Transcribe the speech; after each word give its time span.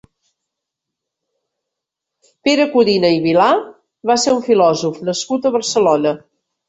Pere 2.49 2.67
Codina 2.71 3.11
i 3.17 3.19
Vilà 3.27 3.49
va 4.13 4.19
ser 4.25 4.37
un 4.39 4.43
filòsof 4.51 4.99
nascut 5.11 5.47
a 5.47 5.53
Barcelona. 5.59 6.17